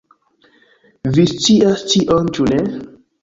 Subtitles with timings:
[1.17, 2.59] Vi scias tion ĉu ne?